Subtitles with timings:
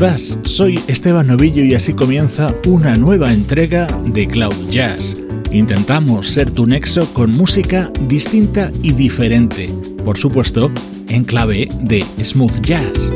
[0.00, 0.38] Hola, ¿cómo estás?
[0.44, 5.16] Soy Esteban Novillo y así comienza una nueva entrega de Cloud Jazz.
[5.50, 9.70] Intentamos ser tu nexo con música distinta y diferente,
[10.04, 10.70] por supuesto,
[11.08, 13.10] en clave de smooth jazz.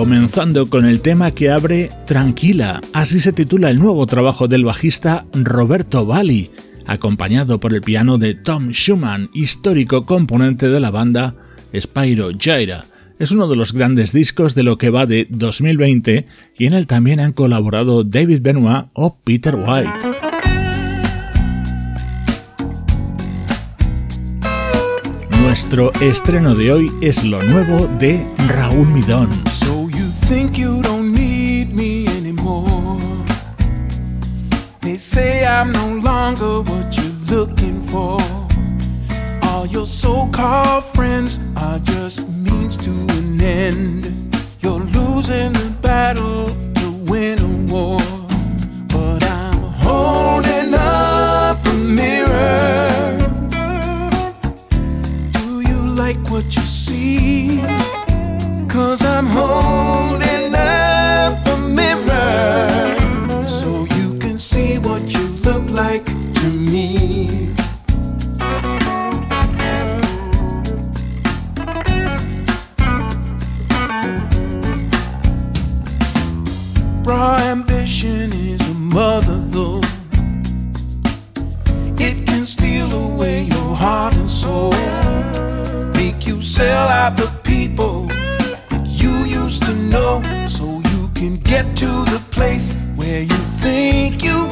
[0.00, 5.26] Comenzando con el tema que abre Tranquila, así se titula el nuevo trabajo del bajista
[5.34, 6.50] Roberto Bali,
[6.86, 11.34] acompañado por el piano de Tom Schumann, histórico componente de la banda
[11.78, 12.86] Spyro Gyra.
[13.18, 16.26] Es uno de los grandes discos de lo que va de 2020
[16.56, 19.90] y en él también han colaborado David Benoit o Peter White.
[25.42, 29.28] Nuestro estreno de hoy es lo nuevo de Raúl Midón.
[30.30, 33.00] So think you don't need me anymore.
[34.80, 38.20] They say I'm no longer what you're looking for.
[39.48, 44.04] All your so-called friends are just means to an end.
[44.60, 47.98] You're losing the battle to win a war.
[48.86, 53.18] But I'm holding up a mirror
[55.32, 57.79] Do you like what you see.
[58.80, 60.29] Cause I'm holding
[91.80, 94.49] to the place where you think you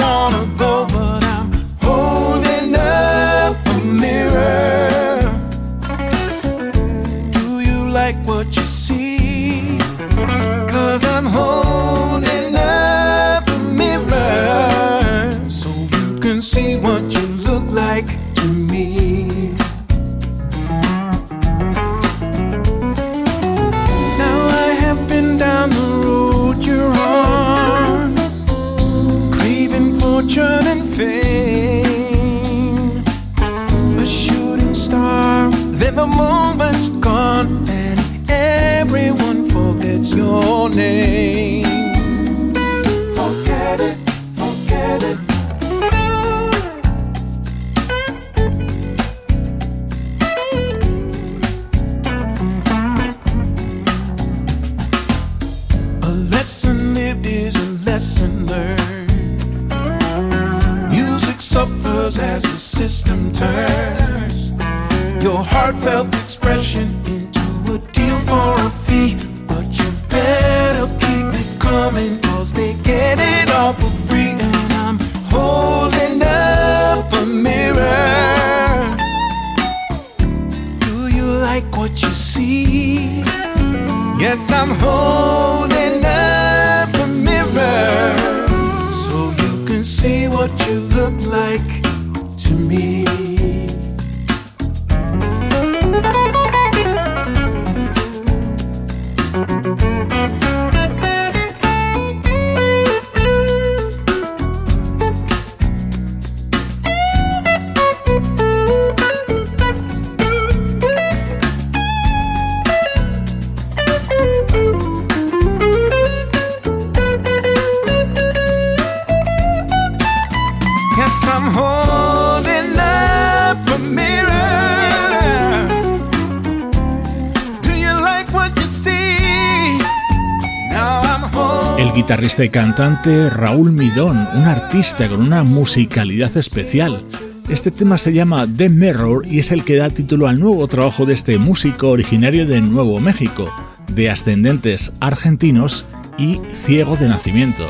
[132.36, 137.00] y cantante Raúl Midón, un artista con una musicalidad especial.
[137.48, 141.06] Este tema se llama The Mirror y es el que da título al nuevo trabajo
[141.06, 143.50] de este músico originario de Nuevo México,
[143.94, 145.86] de ascendentes argentinos
[146.18, 147.64] y ciego de nacimiento.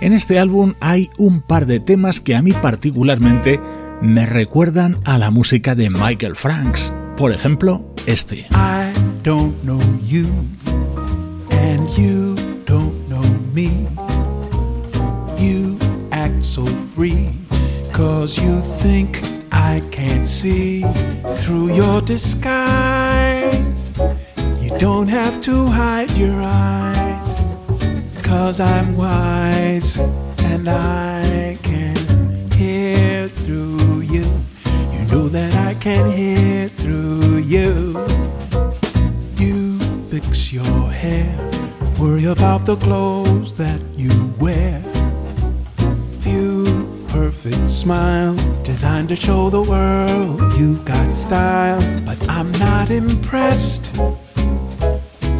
[0.00, 3.60] En este álbum hay un par de temas que a mí particularmente
[4.02, 6.92] me recuerdan a la música de Michael Franks.
[7.16, 8.48] Por ejemplo, este.
[8.50, 10.26] I don't know you
[13.54, 13.86] me.
[15.38, 15.78] You
[16.12, 17.32] act so free,
[17.92, 20.82] cause you think I can't see
[21.40, 23.98] through your disguise.
[24.60, 27.40] You don't have to hide your eyes,
[28.22, 29.96] cause I'm wise
[30.44, 31.96] and I can
[32.52, 34.26] hear through you.
[34.92, 37.98] You know that I can hear through you.
[39.36, 39.78] You
[40.10, 41.50] fix your hair
[42.00, 44.80] Worry about the clothes that you wear.
[46.20, 51.78] Few perfect smile designed to show the world you've got style.
[52.06, 53.94] But I'm not impressed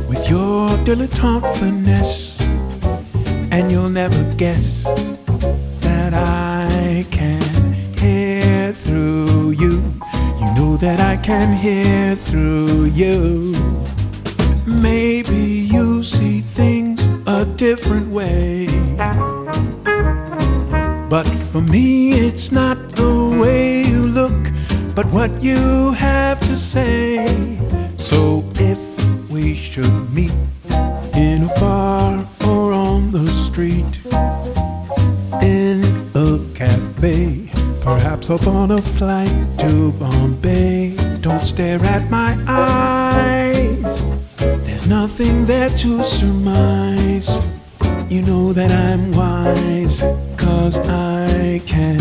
[0.06, 2.38] with your dilettante finesse,
[3.50, 4.82] and you'll never guess
[5.80, 7.40] that I can
[7.96, 9.82] hear through you.
[10.38, 13.54] You know that I can hear through you.
[14.66, 18.66] Maybe you see things a different way.
[21.08, 24.52] But for me, it's not the way you look,
[24.94, 27.58] but what you have to say.
[27.96, 28.80] So if
[29.30, 30.34] we should meet
[31.14, 34.02] in a bar or on the street,
[35.42, 35.82] in
[36.14, 37.50] a cafe,
[37.80, 43.59] perhaps up on a flight to Bombay, don't stare at my eyes.
[44.90, 47.28] Nothing there to surmise.
[48.08, 50.02] You know that I'm wise,
[50.36, 52.00] cause I can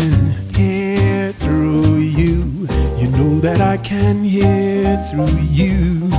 [0.52, 2.66] hear through you.
[2.98, 6.10] You know that I can hear through you.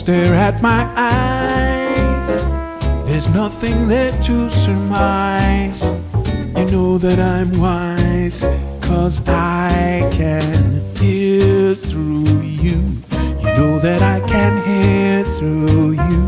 [0.00, 2.28] Stare at my eyes.
[3.04, 5.84] There's nothing there to surmise.
[6.56, 8.48] You know that I'm wise,
[8.80, 12.80] cause I can hear through you.
[13.42, 16.22] You know that I can hear through you.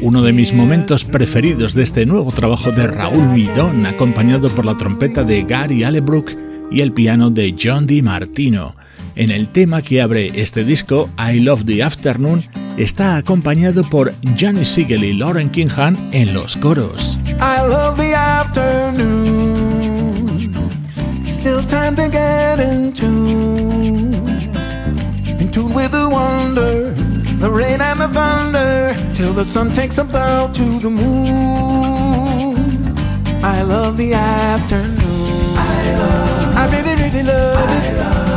[0.02, 4.76] Uno de mis momentos preferidos de este nuevo trabajo de Raúl Midón, acompañado por la
[4.76, 6.32] trompeta de Gary Allebrook
[6.72, 8.74] y el piano de John Di Martino.
[9.16, 12.42] En el tema que abre este disco, I Love the Afternoon,
[12.76, 17.16] está acompañado por Johnny Siegel y Lauren Kingham en los coros.
[17.38, 19.54] I love the afternoon.
[21.24, 24.14] Still time to get in tune.
[25.38, 26.92] In tune with the wonder,
[27.38, 32.56] the rain and the thunder, till the sun takes a bow to the moon.
[33.44, 35.56] I love the afternoon.
[35.56, 36.56] I love.
[36.56, 38.33] I really, really love it.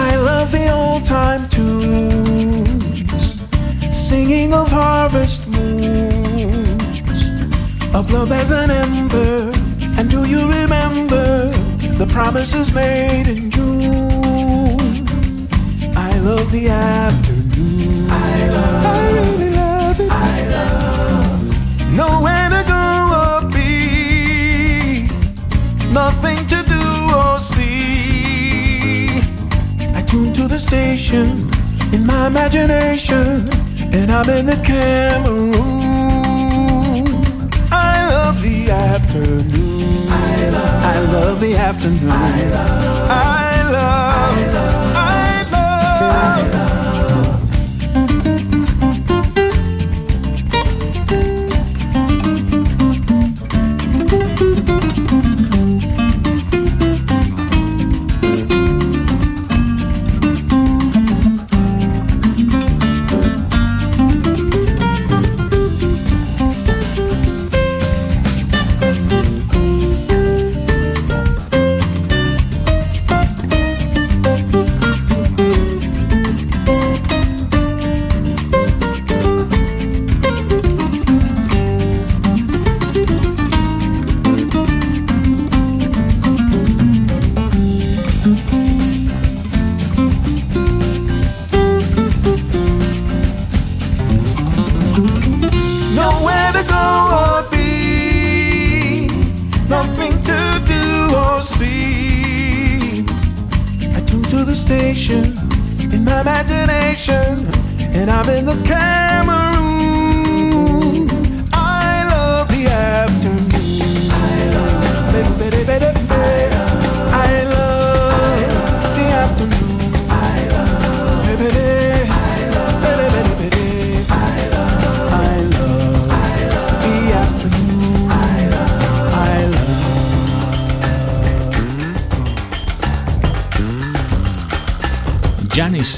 [0.00, 3.24] I love the old time tunes,
[3.90, 7.00] singing of harvest moons,
[7.92, 9.50] of love as an ember.
[9.98, 11.50] And do you remember
[12.00, 14.78] the promises made in June?
[15.96, 18.08] I love the afternoon.
[18.08, 18.84] I love.
[18.94, 20.10] I really love it.
[20.12, 21.42] I love.
[22.02, 22.84] Nowhere to go
[23.22, 25.08] or be,
[25.92, 26.67] nothing to
[30.68, 31.48] station
[31.94, 33.48] in my imagination,
[33.96, 35.56] and I'm in the Cameroon.
[37.72, 40.08] I love the afternoon.
[40.10, 42.10] I love, I love the afternoon.
[42.10, 44.87] I love, I love, I love.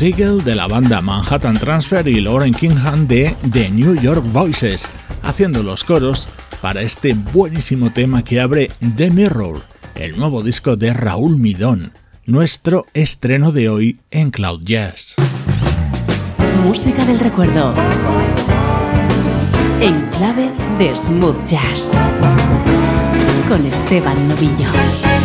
[0.01, 4.89] Siegel de la banda Manhattan Transfer y Lauren Kingham de The New York Voices,
[5.23, 6.27] haciendo los coros
[6.63, 9.61] para este buenísimo tema que abre The Mirror,
[9.97, 11.93] el nuevo disco de Raúl Midón,
[12.25, 15.17] nuestro estreno de hoy en Cloud Jazz.
[16.65, 17.75] Música del recuerdo.
[19.83, 21.93] En clave de smooth jazz.
[23.51, 25.20] Con Esteban Novillo.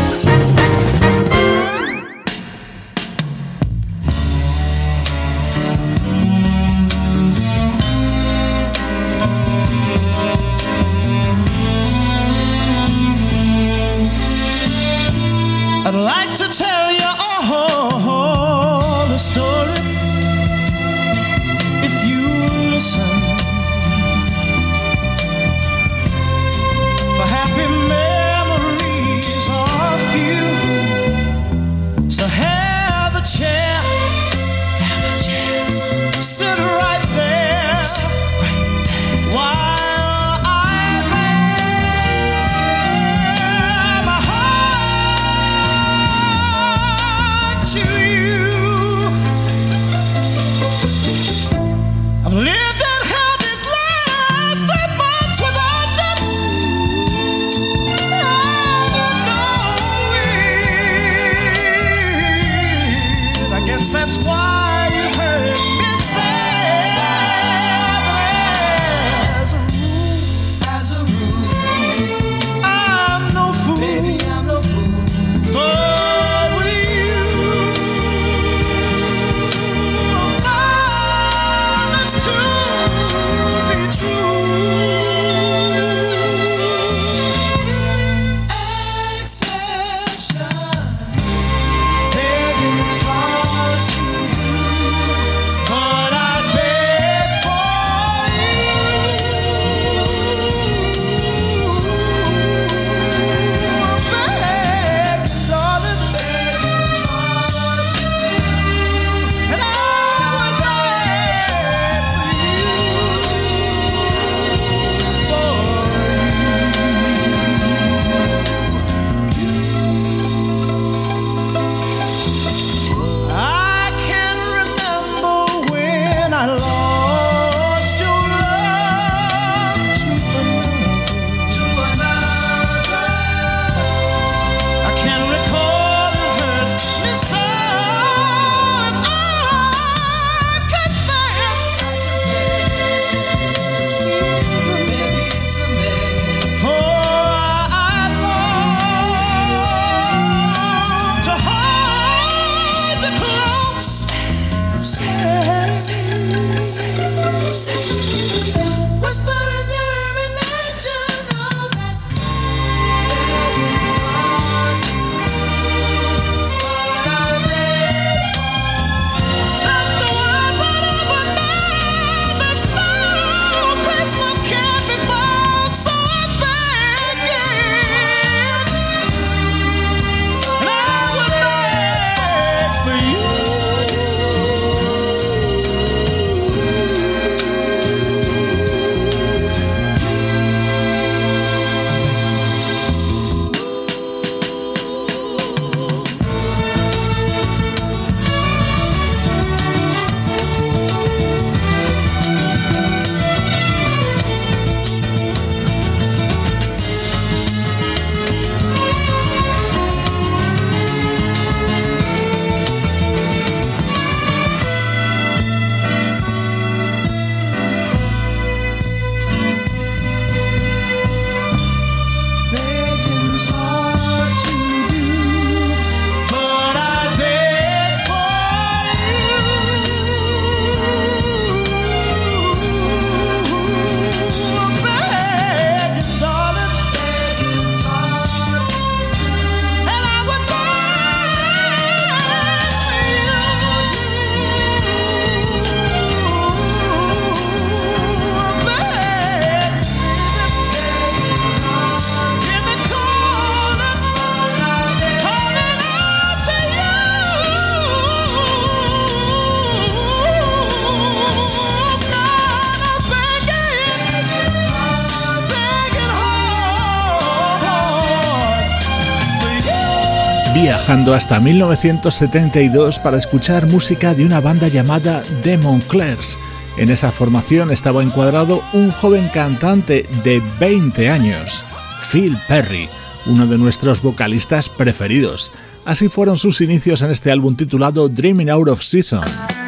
[270.96, 276.40] Hasta 1972 para escuchar música de una banda llamada Demon Clares.
[276.78, 281.66] En esa formación estaba encuadrado un joven cantante de 20 años,
[282.10, 282.88] Phil Perry,
[283.26, 285.52] uno de nuestros vocalistas preferidos.
[285.84, 289.65] Así fueron sus inicios en este álbum titulado Dreaming Out of Season.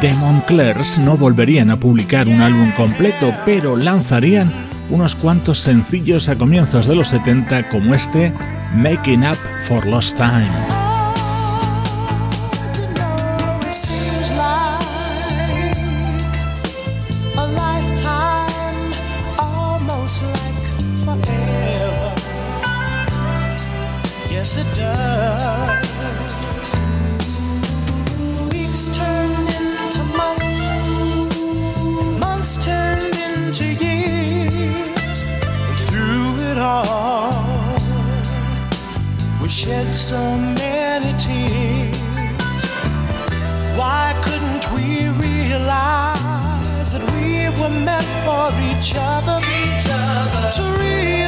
[0.00, 4.50] The Monclers no volverían a publicar un álbum completo, pero lanzarían
[4.88, 8.32] unos cuantos sencillos a comienzos de los 70 como este
[8.74, 10.79] Making Up for Lost Time.
[48.24, 50.52] for each other, each other.
[50.52, 51.19] to reach.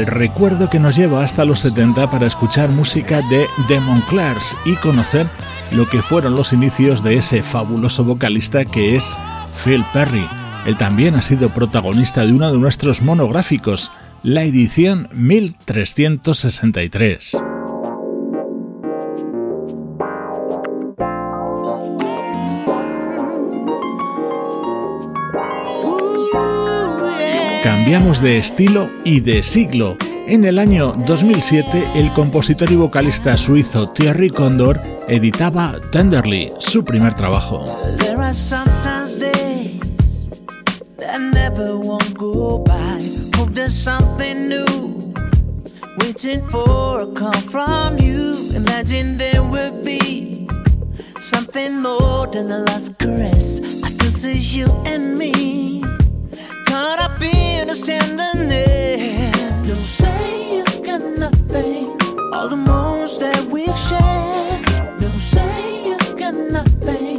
[0.00, 4.74] El recuerdo que nos lleva hasta los 70 para escuchar música de The Monclars y
[4.76, 5.26] conocer
[5.72, 9.18] lo que fueron los inicios de ese fabuloso vocalista que es
[9.62, 10.26] Phil Perry.
[10.64, 17.49] Él también ha sido protagonista de uno de nuestros monográficos, la edición 1363.
[27.70, 29.96] Cambiamos de estilo y de siglo.
[30.26, 37.14] En el año 2007, el compositor y vocalista suizo Thierry Condor editaba Tenderly, su primer
[37.14, 37.64] trabajo.
[48.56, 50.48] Imagine there would be
[51.20, 53.60] something more than last caress.
[56.90, 59.36] Caught up in a tenderness.
[59.68, 61.86] Don't say you got nothing.
[62.32, 64.98] All the moments that we've shared.
[64.98, 67.18] Don't say you got nothing.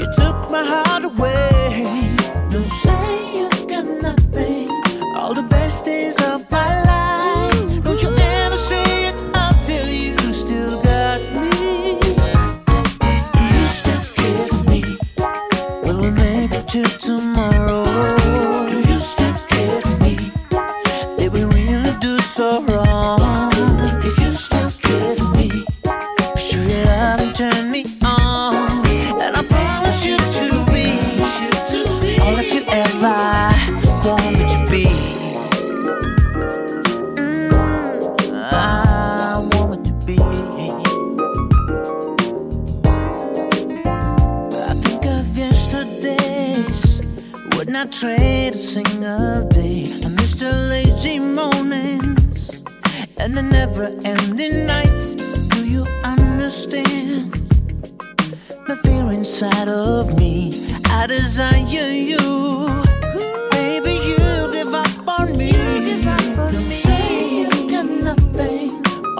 [0.00, 2.18] You took my heart away.
[2.50, 4.68] Don't say you got nothing.
[5.16, 6.87] All the best days of my life.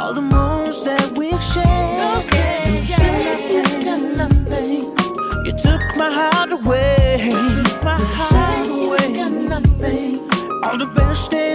[0.09, 1.67] All the moments that we've shared.
[1.67, 2.81] Don't say
[3.53, 4.85] you got nothing.
[5.45, 7.31] You took my heart away.
[7.85, 8.69] My heart
[10.65, 11.48] all the best days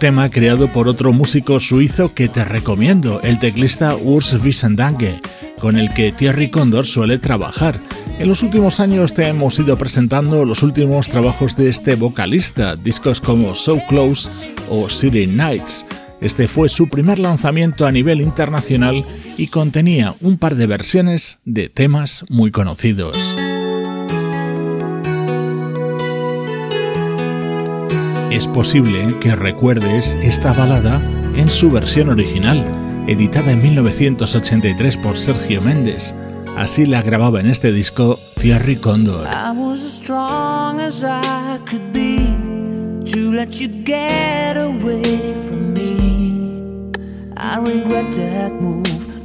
[0.00, 5.20] tema creado por otro músico suizo que te recomiendo, el teclista Urs Wiesendange,
[5.60, 7.78] con el que Thierry Condor suele trabajar.
[8.18, 13.20] En los últimos años te hemos ido presentando los últimos trabajos de este vocalista, discos
[13.20, 14.28] como So Close
[14.68, 15.86] o City Nights.
[16.20, 19.04] Este fue su primer lanzamiento a nivel internacional
[19.38, 23.36] y contenía un par de versiones de temas muy conocidos.
[28.30, 31.02] Es posible que recuerdes esta balada
[31.36, 32.64] en su versión original,
[33.06, 36.14] editada en 1983 por Sergio Méndez.
[36.56, 39.26] Así la grababa en este disco Thierry Condor.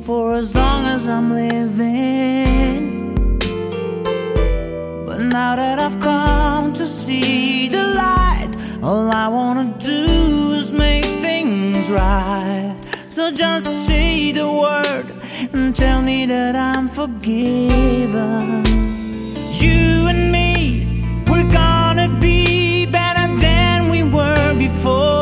[0.05, 3.15] For as long as I'm living.
[5.03, 8.24] But now that I've come to see the light.
[8.85, 12.77] All I wanna do is make things right.
[13.09, 15.07] So just say the word
[15.53, 18.63] and tell me that I'm forgiven.
[19.53, 25.14] You and me, we're gonna be better than we were before.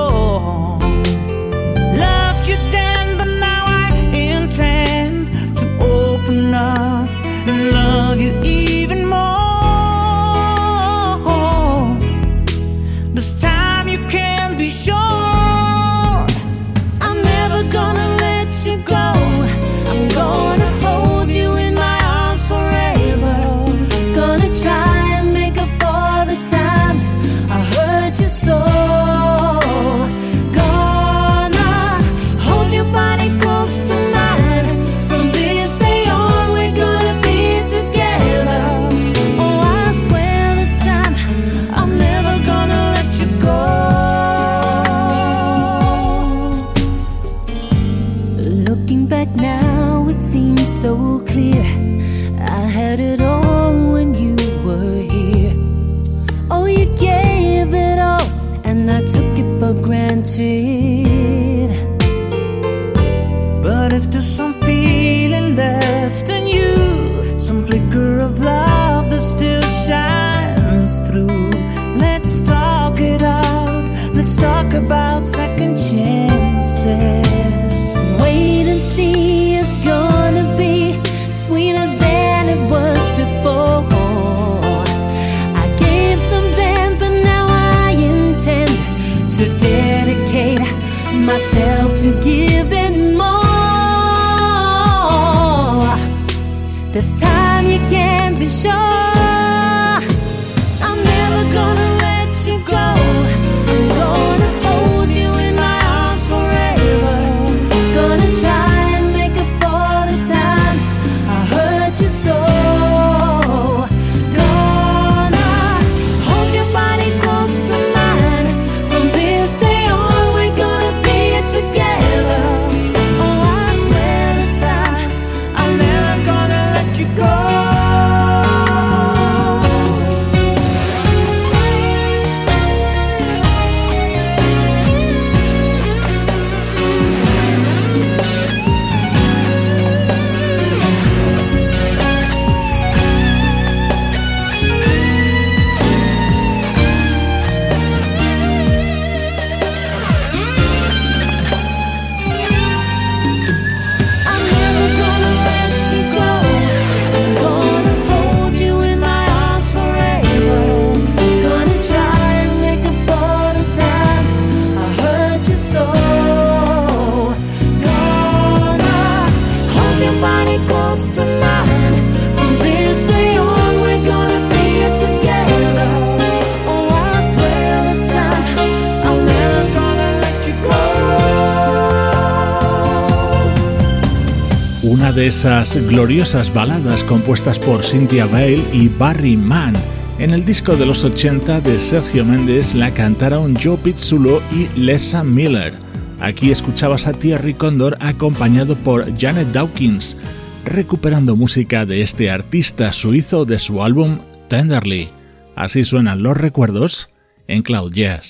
[185.33, 189.73] esas gloriosas baladas compuestas por Cynthia Bale y Barry Mann.
[190.19, 195.23] En el disco de los 80 de Sergio Méndez la cantaron Joe Pizzulo y Lesa
[195.23, 195.73] Miller.
[196.19, 200.17] Aquí escuchabas a Thierry Condor acompañado por Janet Dawkins,
[200.65, 204.19] recuperando música de este artista suizo de su álbum
[204.49, 205.09] Tenderly.
[205.55, 207.09] Así suenan los recuerdos
[207.47, 208.29] en Cloud Jazz.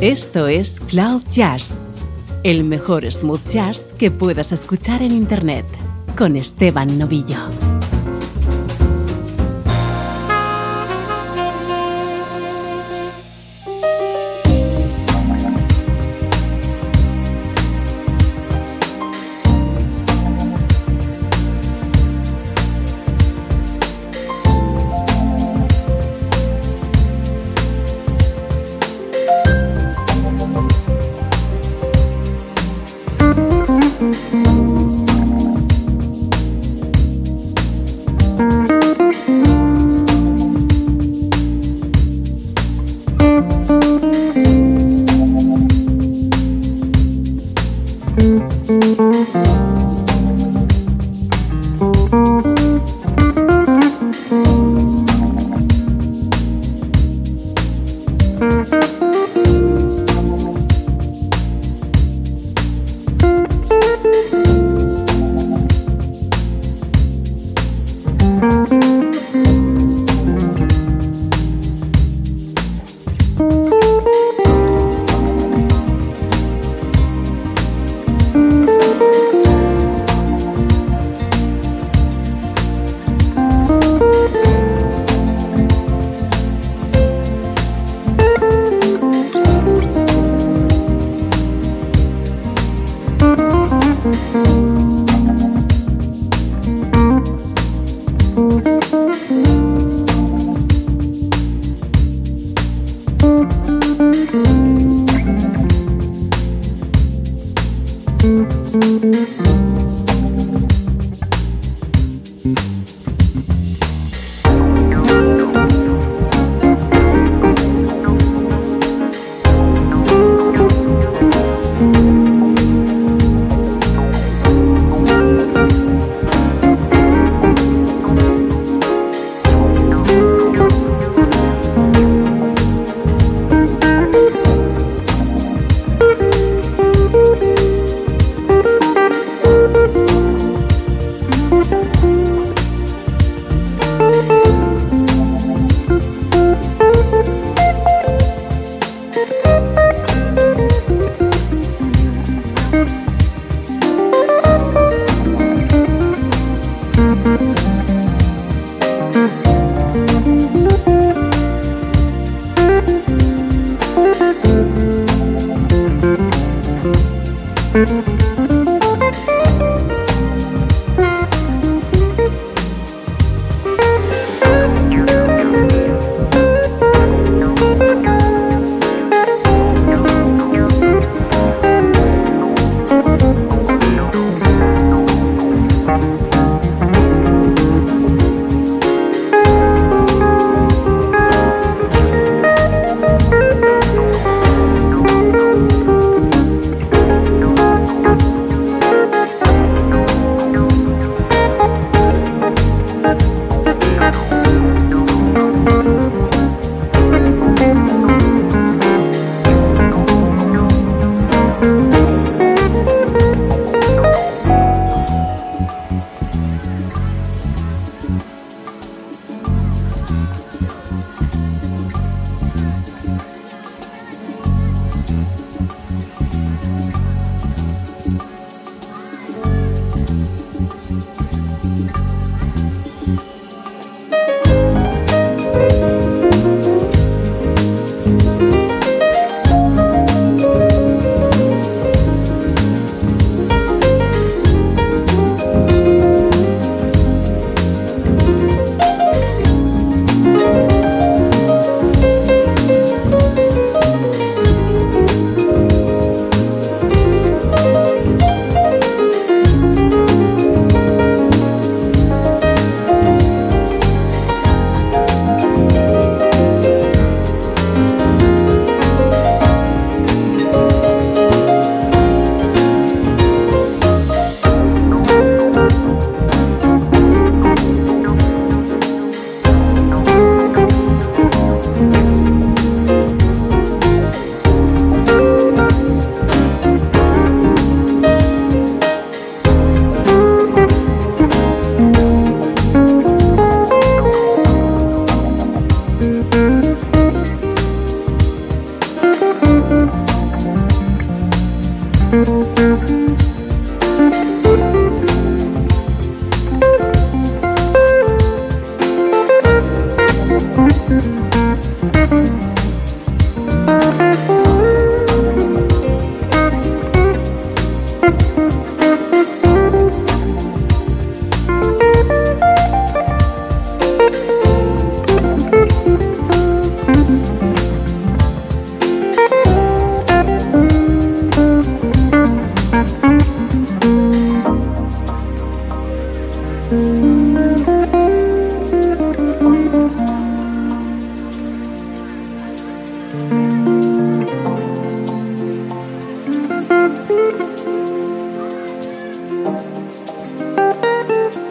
[0.00, 1.80] Esto es Cloud Jazz
[2.46, 5.66] el mejor smooth jazz que puedas escuchar en Internet,
[6.16, 7.65] con Esteban Novillo.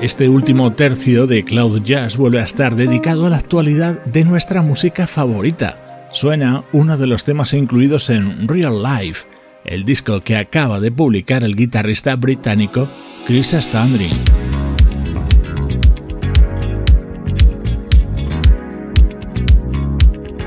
[0.01, 4.61] Este último tercio de Cloud Jazz vuelve a estar dedicado a la actualidad de nuestra
[4.61, 6.09] música favorita.
[6.11, 9.25] Suena uno de los temas incluidos en Real Life,
[9.63, 12.89] el disco que acaba de publicar el guitarrista británico
[13.25, 14.44] Chris Standring.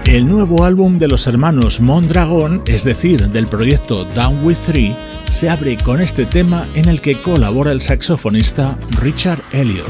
[0.08, 4.96] El nuevo álbum de los hermanos Mondragon, es decir, del proyecto Down With Three,
[5.30, 9.86] se abre con este tema en el que colabora el saxofonista Richard Elliot.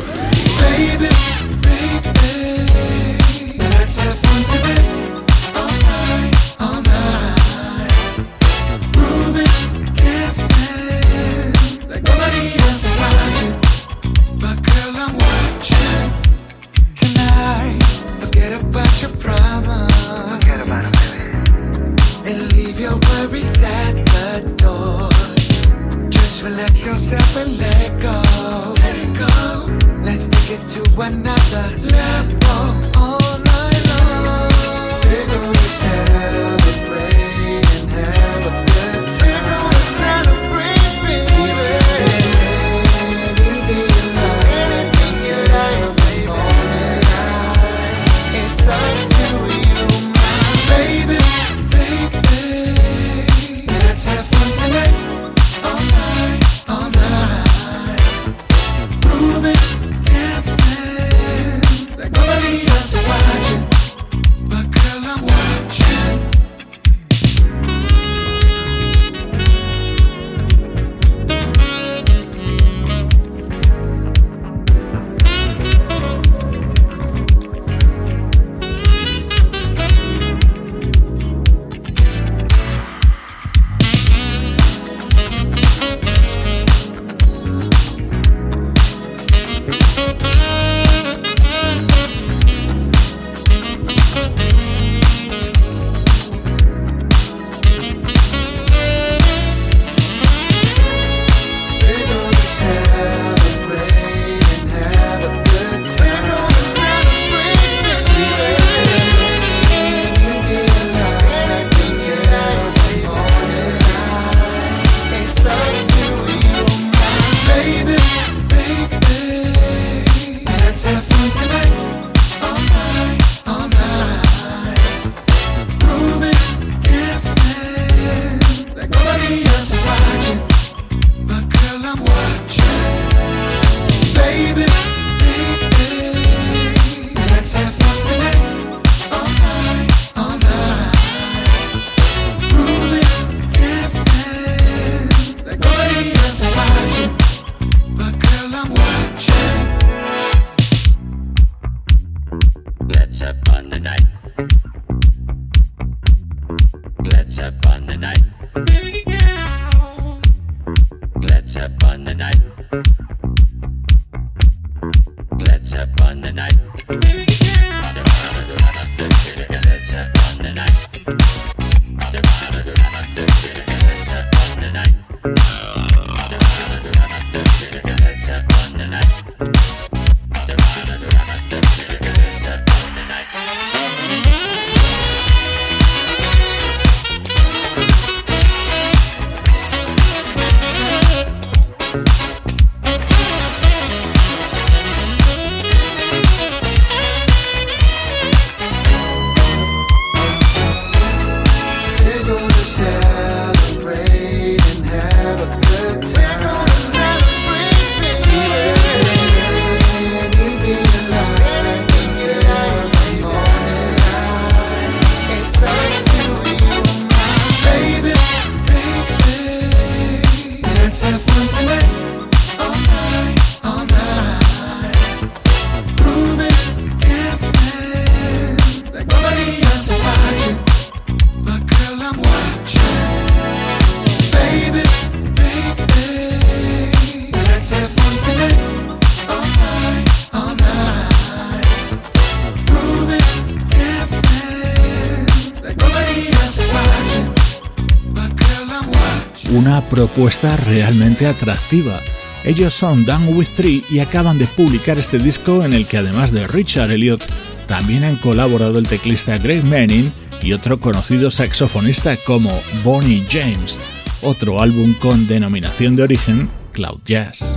[250.18, 252.00] Propuesta realmente atractiva.
[252.42, 256.32] Ellos son Down With Three y acaban de publicar este disco en el que además
[256.32, 257.24] de Richard Elliot
[257.68, 260.12] también han colaborado el teclista Greg Manning
[260.42, 262.50] y otro conocido saxofonista como
[262.82, 263.80] Bonnie James,
[264.20, 267.47] otro álbum con denominación de origen Cloud Jazz.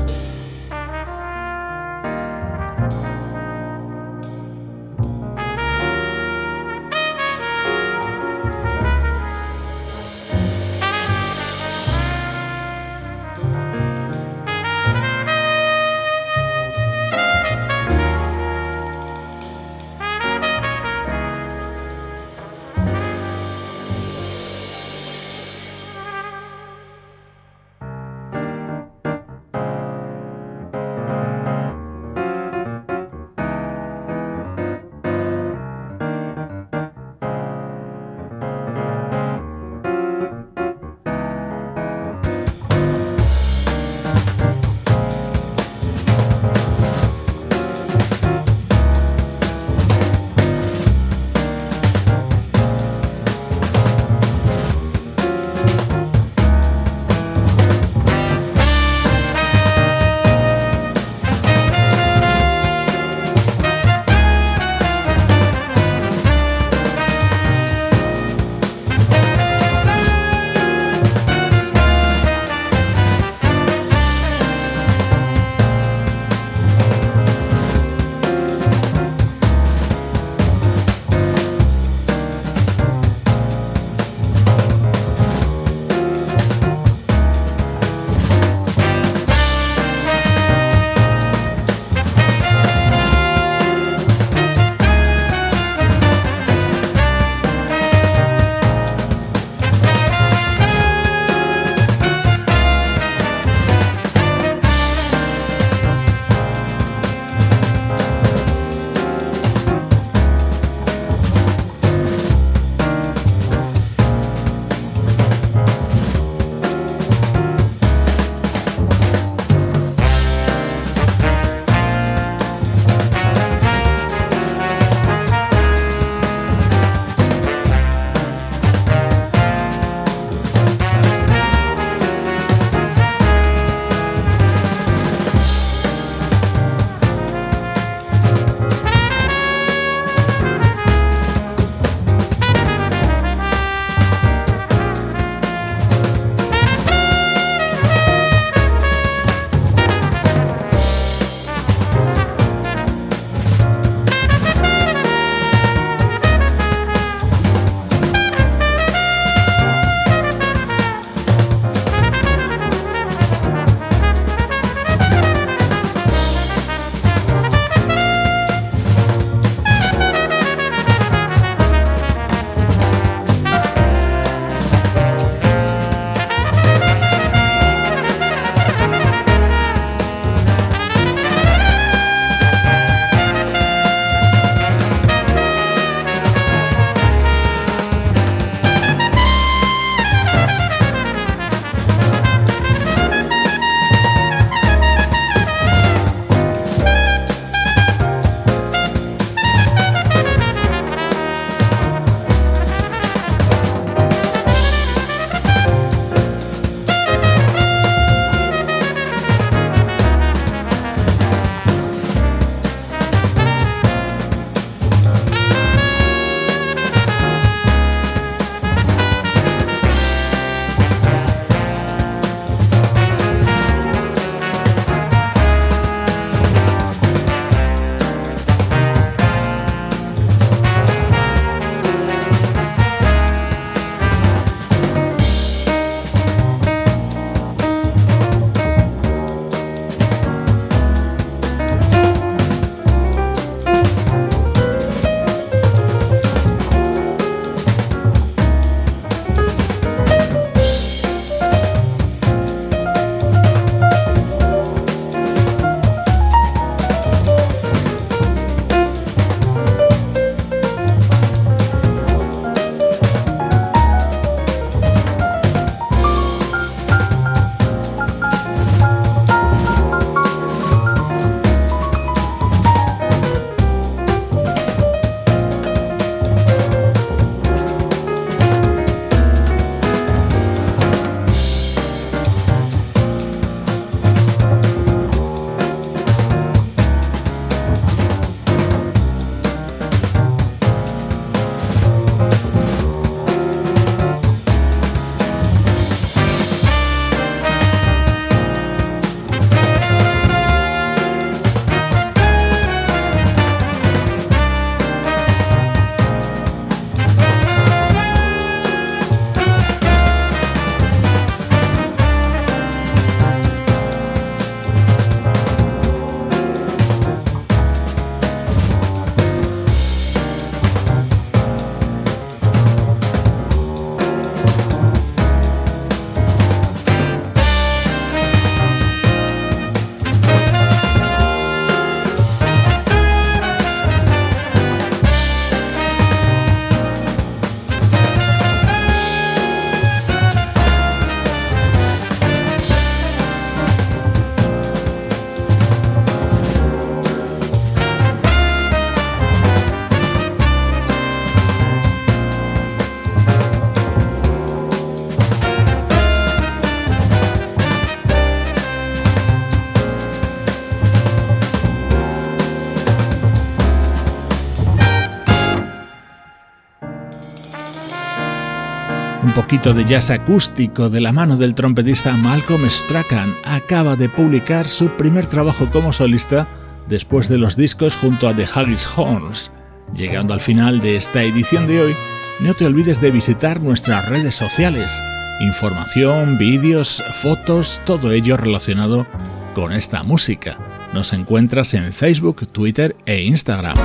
[369.51, 373.35] Poquito de jazz acústico de la mano del trompetista Malcolm Strachan.
[373.43, 376.47] Acaba de publicar su primer trabajo como solista
[376.87, 379.51] después de los discos junto a The Haggis Horns.
[379.93, 381.95] Llegando al final de esta edición de hoy,
[382.39, 384.97] no te olvides de visitar nuestras redes sociales.
[385.41, 389.05] Información, vídeos, fotos, todo ello relacionado
[389.53, 390.57] con esta música.
[390.93, 393.75] Nos encuentras en Facebook, Twitter e Instagram.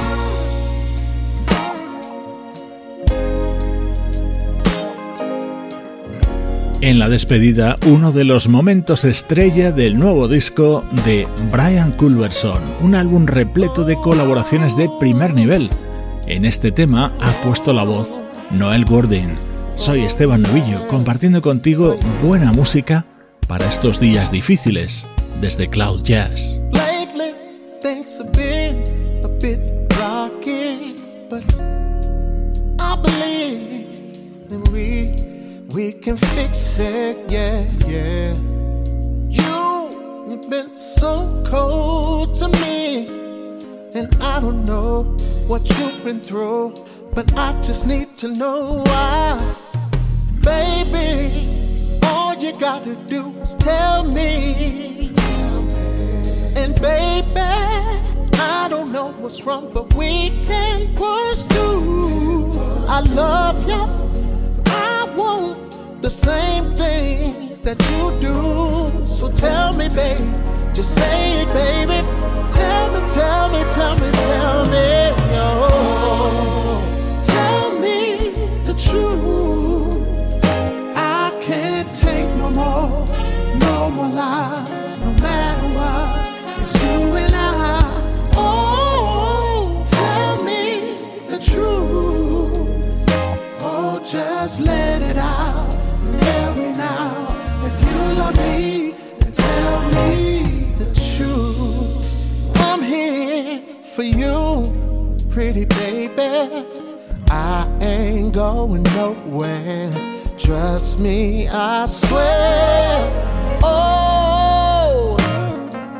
[6.82, 12.94] En la despedida, uno de los momentos estrella del nuevo disco de Brian Culverson, un
[12.94, 15.70] álbum repleto de colaboraciones de primer nivel.
[16.26, 18.08] En este tema ha puesto la voz
[18.50, 19.36] Noel Gordon.
[19.74, 23.06] Soy Esteban Novillo, compartiendo contigo buena música
[23.48, 25.06] para estos días difíciles
[25.40, 26.60] desde Cloud Jazz.
[35.76, 38.32] We can fix it, yeah, yeah.
[39.28, 43.08] You, you've been so cold to me.
[43.92, 45.02] And I don't know
[45.46, 46.76] what you've been through,
[47.12, 49.36] but I just need to know why.
[50.40, 55.12] Baby, all you gotta do is tell me.
[56.56, 57.38] And baby,
[58.40, 60.95] I don't know what's wrong, but we can
[66.26, 69.06] same things that you do.
[69.06, 70.26] So tell me, babe,
[70.74, 71.98] just say it, baby.
[72.50, 75.15] Tell me, tell me, tell me, tell me,
[107.28, 109.90] I ain't going nowhere.
[110.38, 113.60] Trust me, I swear.
[113.62, 115.16] Oh,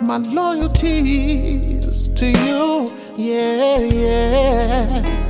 [0.03, 2.93] my loyalty is to you.
[3.17, 5.23] Yeah, yeah.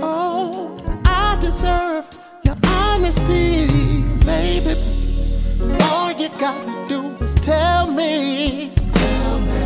[0.00, 2.06] Oh, I deserve
[2.44, 3.66] your honesty,
[4.24, 4.74] baby
[6.04, 8.72] all you gotta do is tell me.
[8.92, 9.62] Tell me.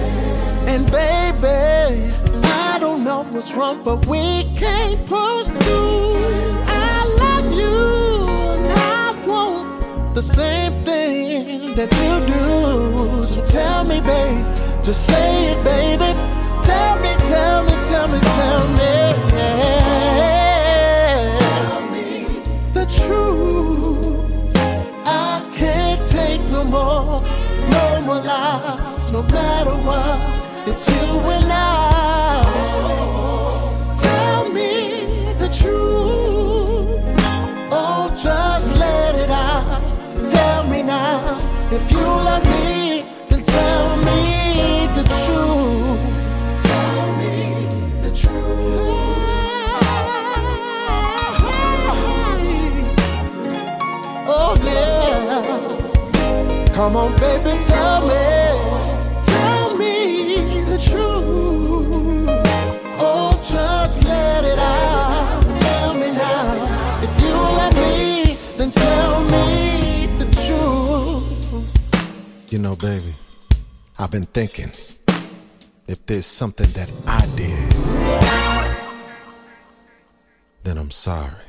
[0.72, 2.12] And baby,
[3.30, 6.64] What's wrong, but we can't push through.
[6.66, 13.26] I love you, and I want the same thing that you do.
[13.26, 14.44] So tell me, babe,
[14.82, 16.12] just say it, baby.
[16.62, 18.92] Tell me, tell me, tell me, tell me.
[21.38, 22.08] Tell me
[22.72, 24.56] the truth
[25.04, 27.20] I can't take no more,
[27.70, 30.18] no more lies, no matter what.
[30.66, 31.77] It's you and I.
[56.78, 58.14] Come on, baby, tell me,
[59.24, 62.28] tell me the truth.
[63.00, 65.42] Oh, just let it out.
[65.58, 71.66] Tell me now, if you love me, then tell me the truth.
[72.52, 73.12] You know, baby,
[73.98, 74.70] I've been thinking
[75.88, 77.72] if there's something that I did,
[80.62, 81.47] then I'm sorry.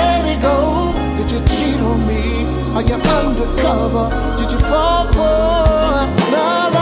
[0.00, 0.56] let it go?
[1.16, 2.22] Did you cheat on me?
[2.76, 4.06] Are you undercover?
[4.38, 6.79] Did you fall for love?